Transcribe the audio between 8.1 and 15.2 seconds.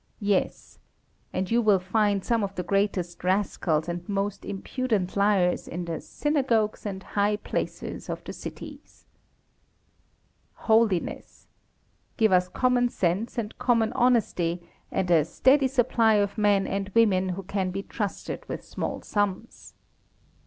the cities. Holiness! Give us common sense, and common honesty, and